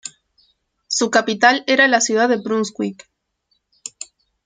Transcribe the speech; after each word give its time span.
Su 0.87 1.11
capital 1.11 1.63
era 1.67 1.87
la 1.87 2.01
ciudad 2.01 2.27
de 2.27 2.37
Brunswick. 2.37 3.07